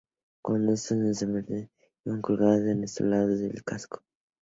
Cuando 0.43 0.71
estas 0.73 0.97
no 0.97 1.03
eran 1.19 1.35
empleadas, 1.37 1.69
iban 2.05 2.21
colgadas 2.23 2.61
a 2.65 2.73
los 2.73 2.99
lados 3.01 3.39
del 3.39 3.63
casco. 3.63 4.01